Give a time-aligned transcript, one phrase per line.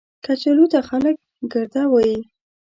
[0.25, 1.15] کچالو ته خلک
[1.51, 2.19] ګرده وايي